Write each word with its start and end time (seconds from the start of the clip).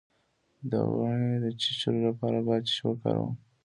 د 0.69 0.71
غڼې 0.95 1.33
د 1.43 1.45
چیچلو 1.61 1.99
لپاره 2.07 2.37
باید 2.47 2.63
څه 2.67 2.71
شی 2.75 2.81
وکاروم؟ 2.87 3.33